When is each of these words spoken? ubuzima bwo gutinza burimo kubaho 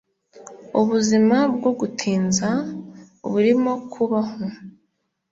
ubuzima 0.79 1.37
bwo 1.55 1.71
gutinza 1.79 2.49
burimo 3.31 3.73
kubaho 3.91 4.39